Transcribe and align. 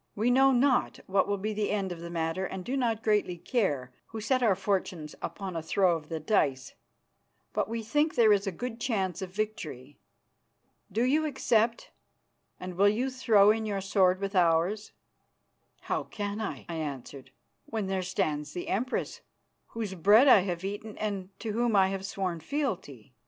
We 0.15 0.31
know 0.31 0.51
not 0.51 0.99
what 1.05 1.27
will 1.27 1.37
be 1.37 1.53
the 1.53 1.69
end 1.69 1.91
of 1.91 1.99
the 1.99 2.09
matter 2.09 2.43
and 2.47 2.65
do 2.65 2.75
not 2.75 3.03
greatly 3.03 3.37
care, 3.37 3.91
who 4.07 4.19
set 4.19 4.41
our 4.41 4.55
fortunes 4.55 5.13
upon 5.21 5.55
a 5.55 5.61
throw 5.61 5.95
of 5.95 6.09
the 6.09 6.19
dice, 6.19 6.73
but 7.53 7.69
we 7.69 7.83
think 7.83 8.15
there 8.15 8.33
is 8.33 8.47
a 8.47 8.51
good 8.51 8.79
chance 8.81 9.21
of 9.21 9.29
victory. 9.29 9.99
Do 10.91 11.03
you 11.03 11.27
accept, 11.27 11.91
and 12.59 12.73
will 12.77 12.89
you 12.89 13.11
throw 13.11 13.51
in 13.51 13.63
your 13.67 13.79
sword 13.79 14.19
with 14.19 14.35
ours?" 14.35 14.91
"How 15.81 16.05
can 16.05 16.41
I," 16.41 16.65
I 16.67 16.77
answered, 16.77 17.29
"when 17.67 17.85
there 17.85 18.01
stands 18.01 18.53
the 18.53 18.69
Empress, 18.69 19.21
whose 19.67 19.93
bread 19.93 20.27
I 20.27 20.39
have 20.39 20.65
eaten 20.65 20.97
and 20.97 21.29
to 21.41 21.51
whom 21.51 21.75
I 21.75 21.89
have 21.89 22.07
sworn 22.07 22.39
fealty?" 22.39 23.13